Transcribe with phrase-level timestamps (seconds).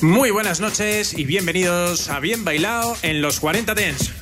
[0.00, 4.12] Muy buenas noches y bienvenidos a Bien Bailado en los 40 Dents.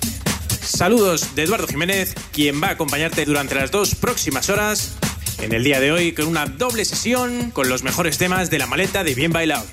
[0.63, 4.97] Saludos de Eduardo Jiménez, quien va a acompañarte durante las dos próximas horas
[5.39, 8.67] en el día de hoy con una doble sesión con los mejores temas de la
[8.67, 9.67] maleta de Bien Bailado.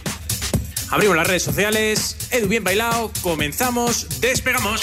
[0.89, 4.81] Abrimos las redes sociales, Edu Bien Bailado, comenzamos, despegamos.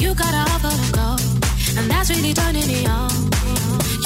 [0.00, 1.08] You got a offer to go,
[1.78, 3.10] and that's really turning me on.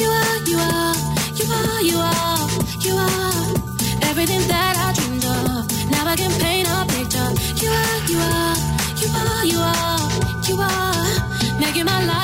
[0.01, 0.95] You are, you are,
[1.39, 2.48] you are, you are,
[2.86, 3.45] you are
[4.11, 5.91] everything that I dreamed of.
[5.91, 7.31] Now I can paint a picture.
[7.62, 8.56] You are, you are,
[9.01, 10.03] you are, you are,
[10.48, 12.23] you are making my life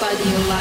[0.00, 0.60] body alive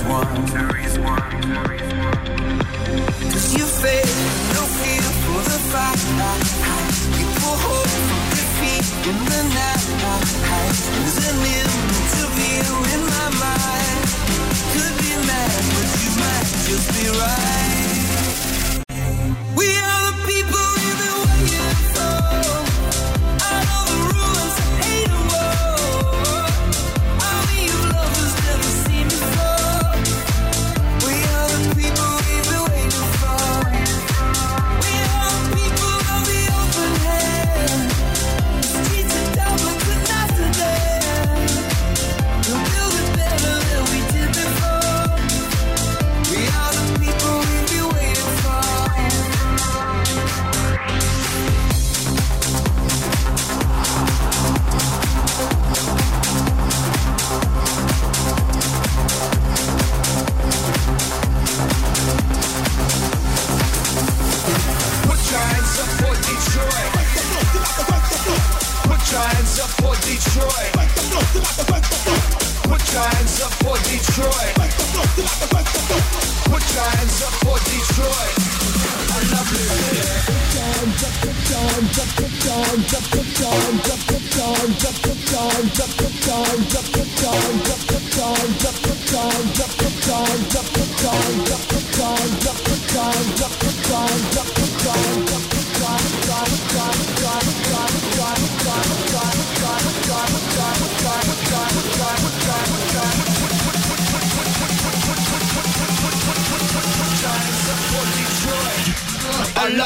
[0.00, 0.46] is one.
[0.46, 1.20] There is one.
[1.98, 2.19] One.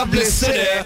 [0.05, 0.85] Lovely city.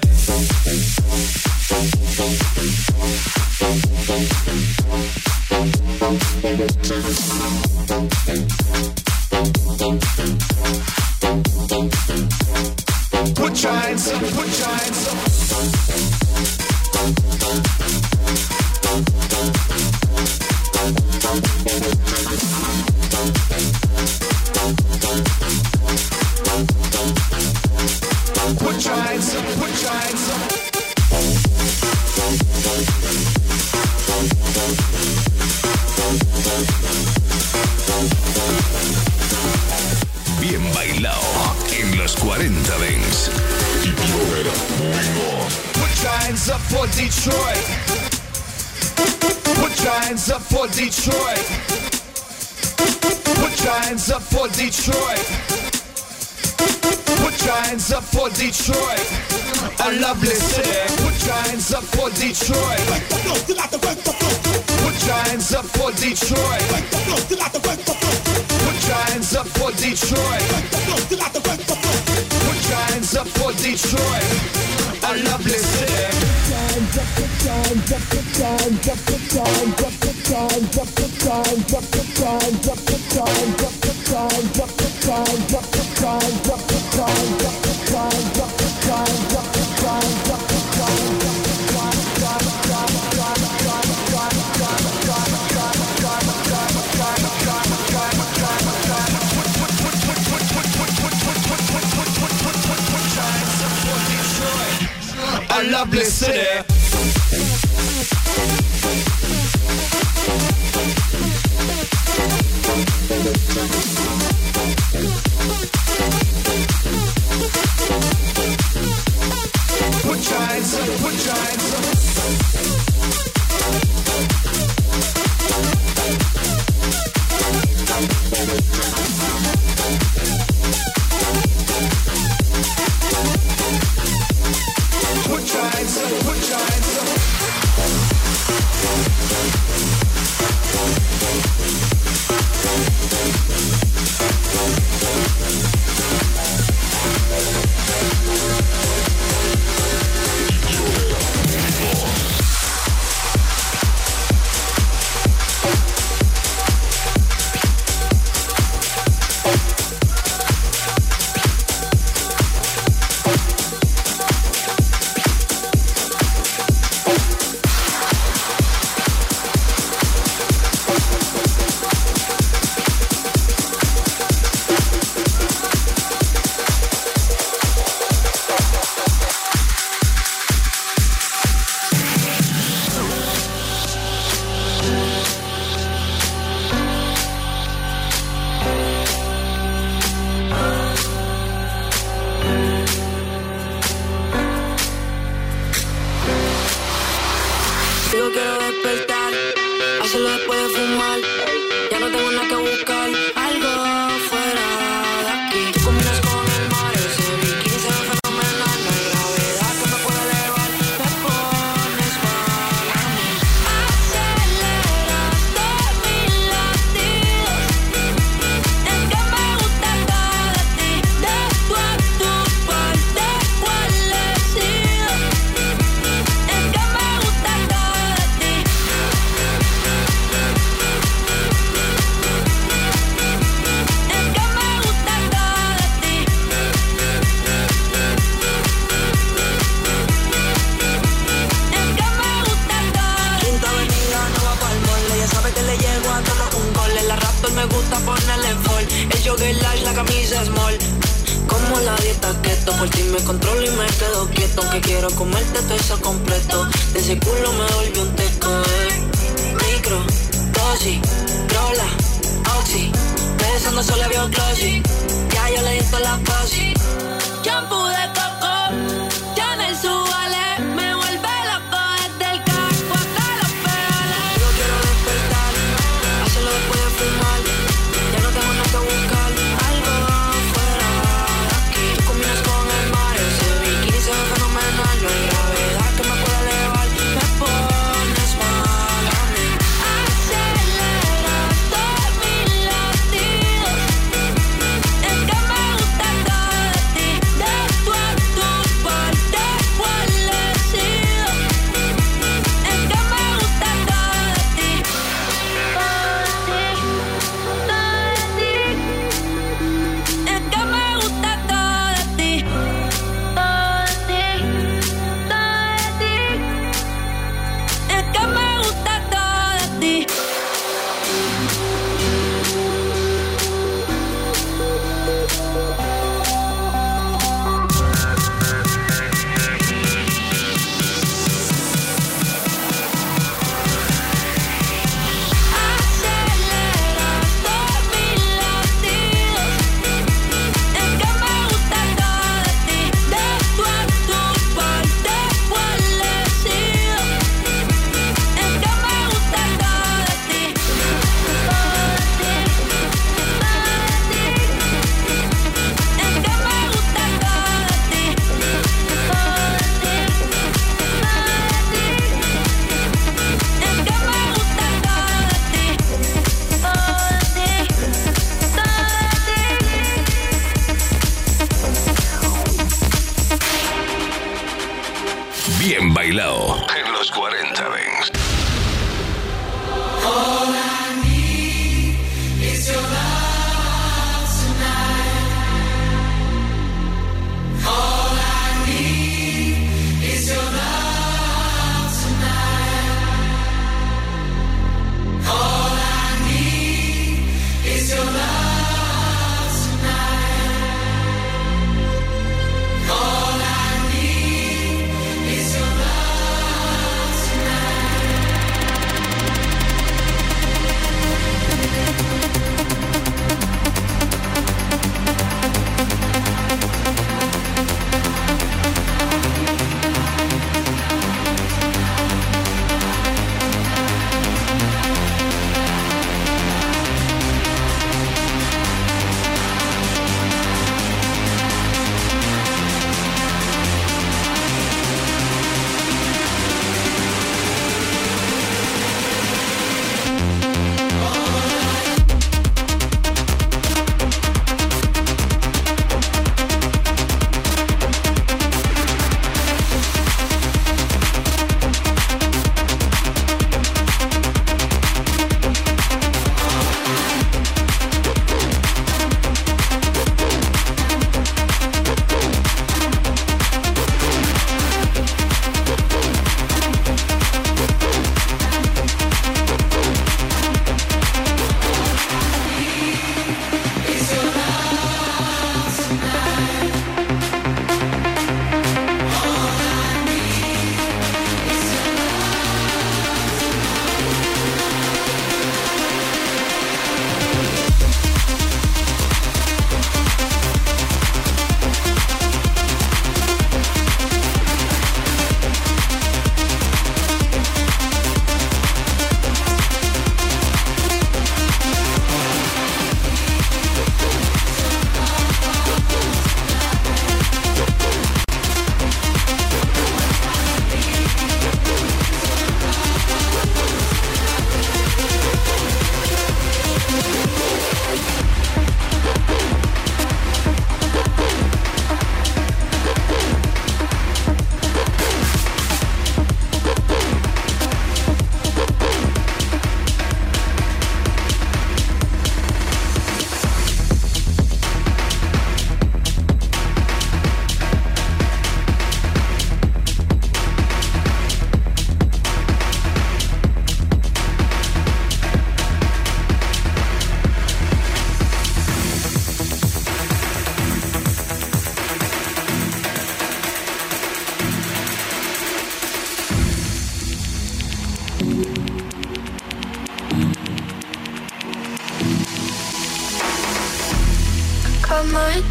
[105.88, 106.67] A lovely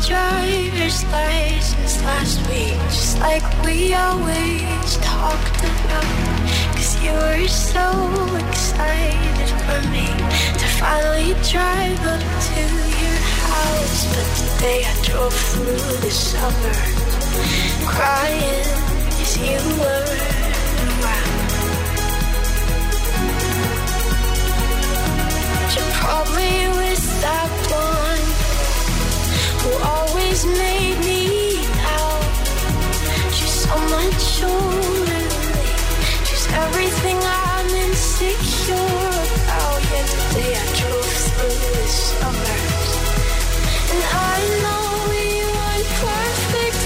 [0.06, 6.06] driver's license last week, just like we always talked about.
[6.76, 7.88] Cause you were so
[8.48, 10.08] excited for me
[10.62, 12.62] to finally drive up to
[13.02, 14.00] your house.
[14.14, 17.08] But today I drove through the suburbs
[17.86, 18.68] crying
[19.22, 20.06] as you were
[20.94, 21.38] around.
[25.76, 27.67] You probably was that
[43.90, 45.26] and I know we
[45.56, 46.82] weren't perfect,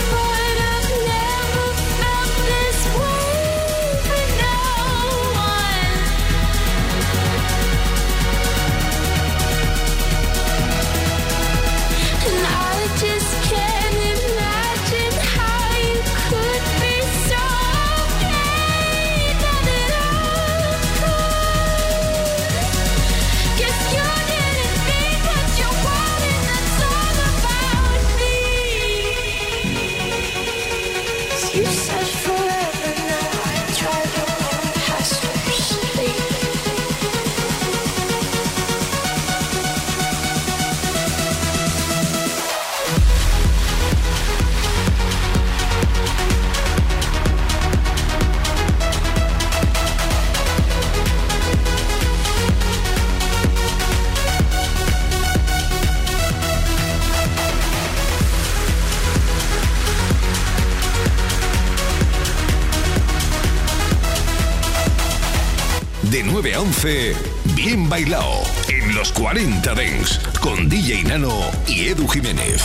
[66.61, 67.15] 11,
[67.55, 71.33] bien bailao en los 40 Dents con DJ Nano
[71.67, 72.61] y Edu Jiménez.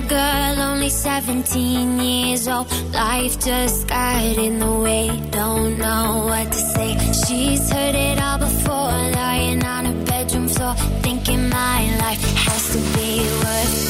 [0.00, 2.72] Little girl, only 17 years old.
[2.92, 5.08] Life just got in the way.
[5.30, 6.96] Don't know what to say.
[7.26, 12.78] She's heard it all before, lying on her bedroom floor, thinking my life has to
[12.96, 13.89] be worth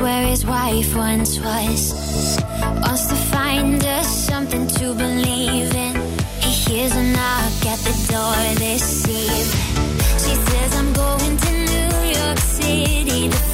[0.00, 2.40] where his wife once was.
[2.82, 5.94] Wants to find us something to believe in.
[6.40, 9.88] He hears a knock at the door this evening.
[10.22, 13.47] She says, I'm going to New York City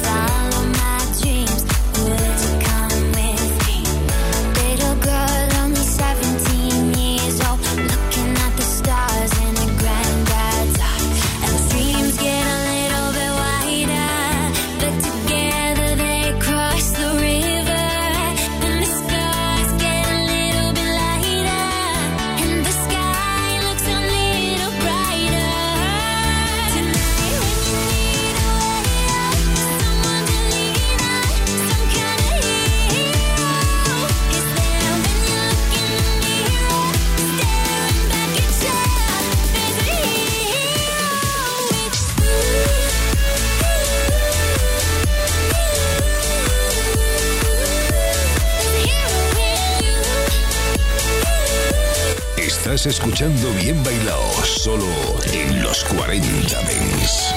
[53.25, 54.85] Bien bailado, solo
[55.33, 57.33] en los 40 Dings.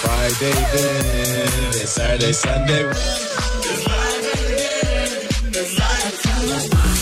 [0.00, 0.54] Friday
[1.84, 2.86] Saturday, Sunday.
[6.22, 6.93] Sunday.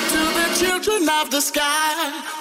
[0.00, 2.35] to the children of the sky.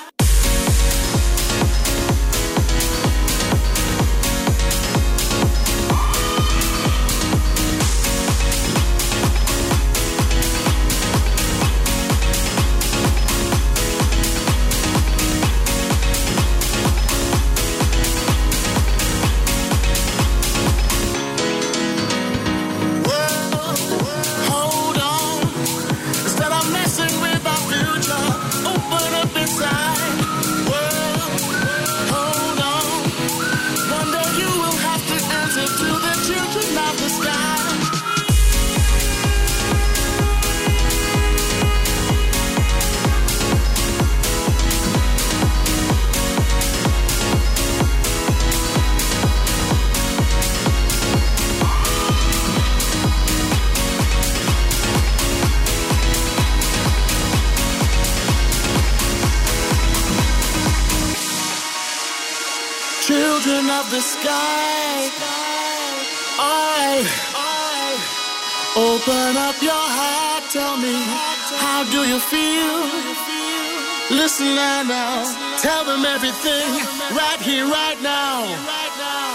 [74.38, 76.68] Listen now, tell them everything
[77.16, 78.44] right here, right now.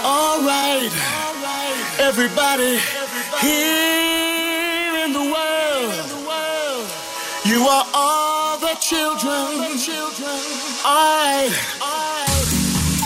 [0.03, 0.91] All right,
[1.97, 2.77] everybody
[3.41, 5.93] here in the world,
[7.45, 9.73] you are all the children.
[10.85, 11.49] All right,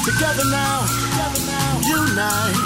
[0.03, 0.85] together now,
[1.87, 2.64] unite.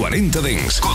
[0.00, 0.89] 40 Dens.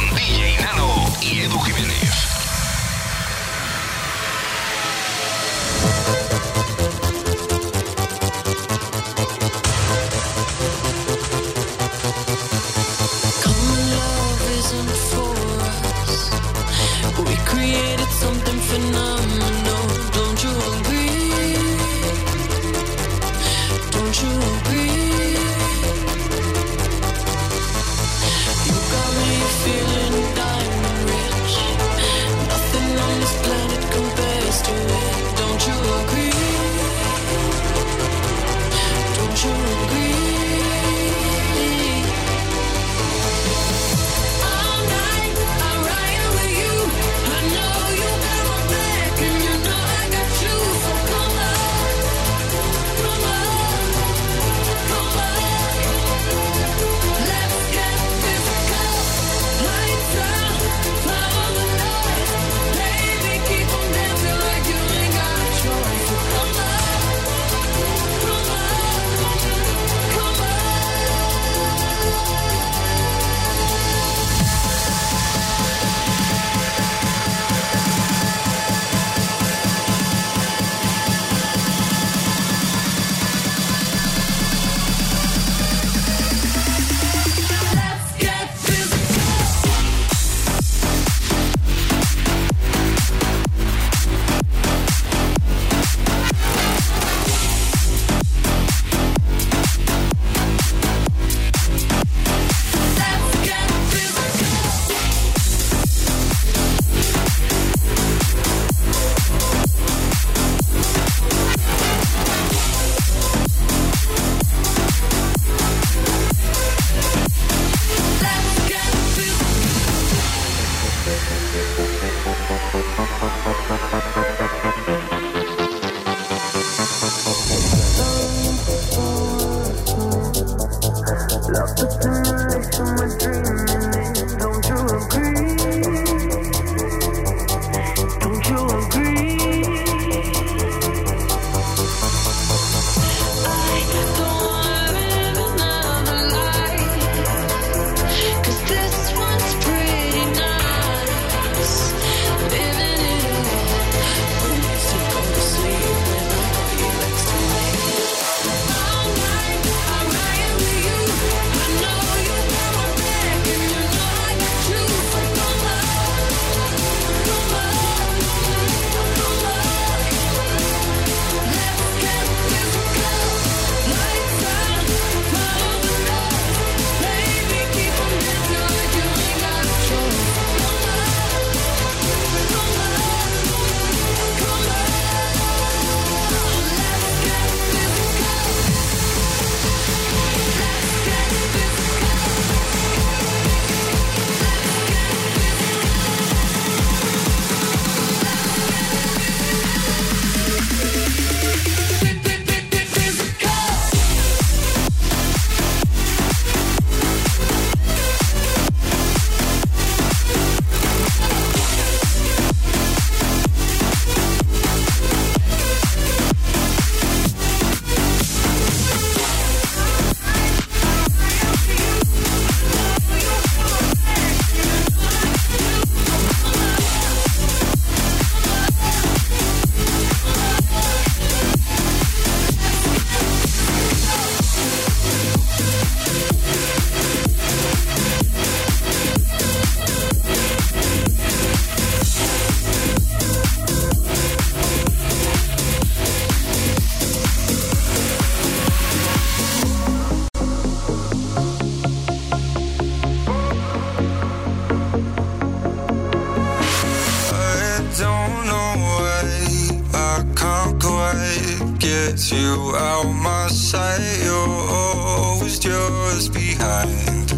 [262.16, 264.24] get you out my sight.
[264.24, 267.30] You're always just behind.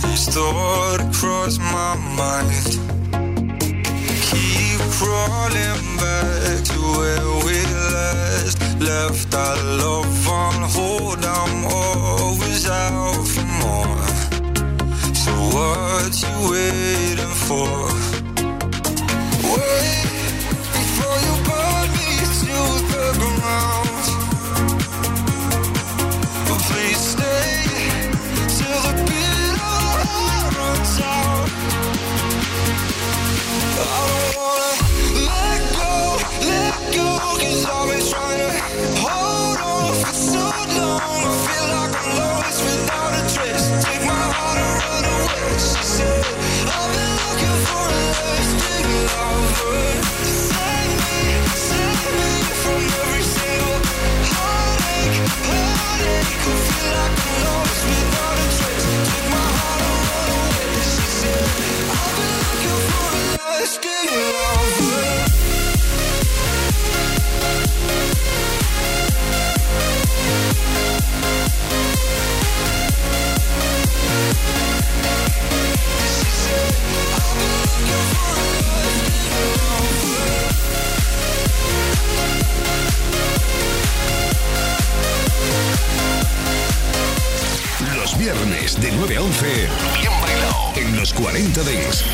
[0.00, 2.68] These thoughts cross my mind.
[4.30, 7.58] Keep crawling back to where we
[7.92, 9.34] last left.
[9.34, 11.24] Our love on hold.
[11.24, 14.06] I'm always out for more.
[15.22, 17.91] So what you waiting for?
[88.18, 89.68] viernes de 9 a 11,
[90.76, 92.04] en los 40 Dings.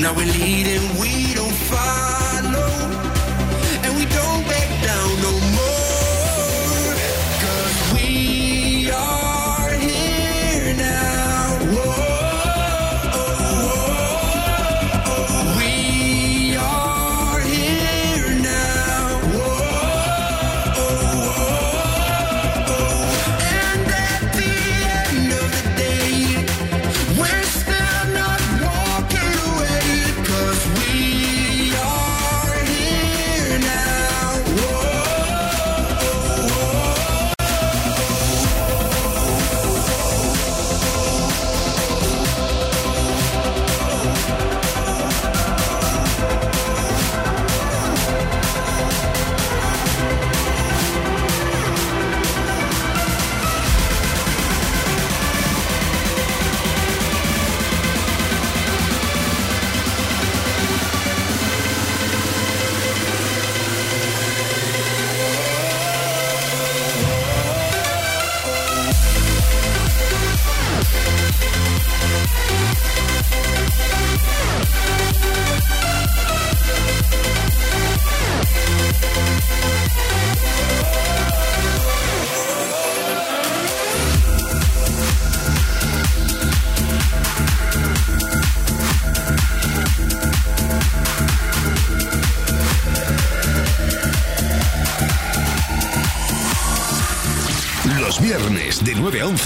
[0.00, 3.15] Now we're leading, we don't follow.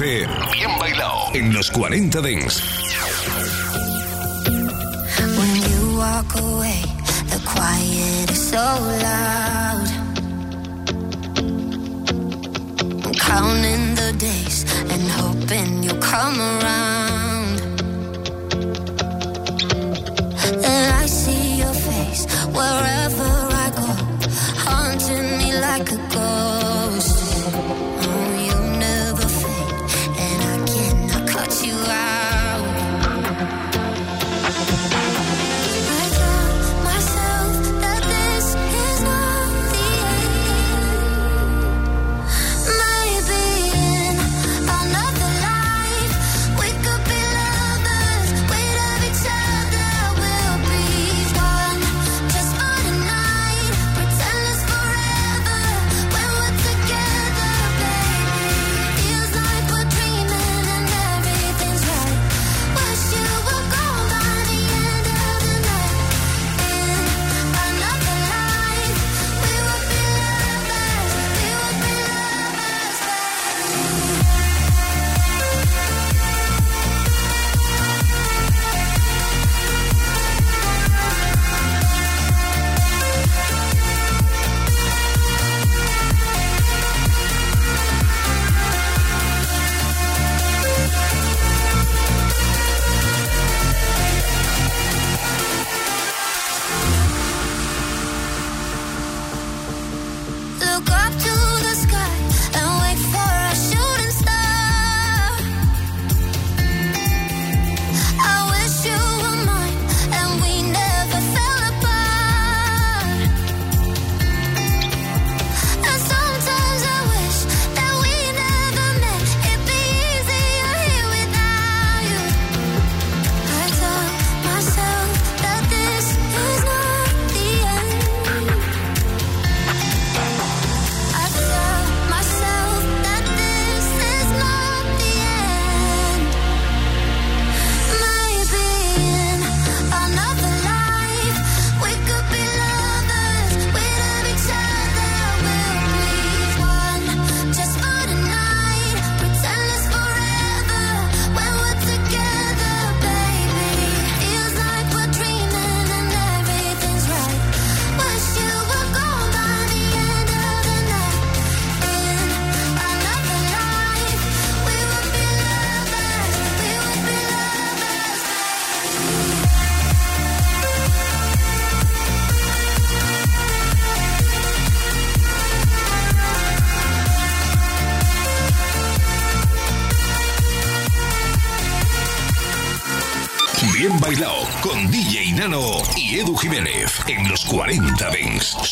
[0.00, 0.32] FM.
[0.52, 2.62] Bien bailao en los 40 Dance.
[5.36, 6.82] When you walk away,
[7.28, 9.88] the quiet is so loud.
[13.04, 16.59] I'm counting the days and hoping you'll come around.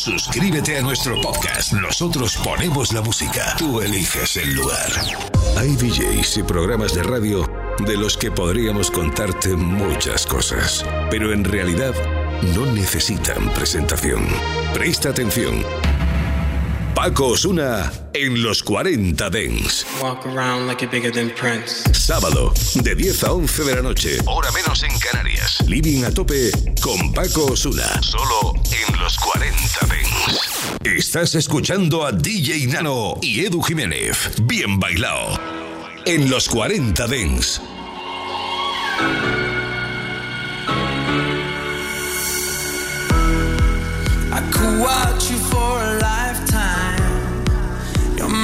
[0.09, 1.71] Suscríbete a nuestro podcast.
[1.73, 3.53] Nosotros ponemos la música.
[3.59, 4.91] Tú eliges el lugar.
[5.55, 7.47] Hay DJs y programas de radio
[7.85, 11.93] de los que podríamos contarte muchas cosas, pero en realidad
[12.55, 14.27] no necesitan presentación.
[14.73, 15.63] Presta atención
[17.01, 19.85] Paco Osuna en los 40 Dens.
[21.93, 25.63] Sábado, de 10 a 11 de la noche, hora menos en Canarias.
[25.65, 29.55] Living a tope con Paco Osuna, solo en los 40
[29.87, 30.39] Dens.
[30.83, 34.33] Estás escuchando a DJ Nano y Edu Jiménez.
[34.43, 35.39] Bien bailado.
[36.05, 37.61] En los 40 Dens.
[44.31, 46.28] I could watch you for a life.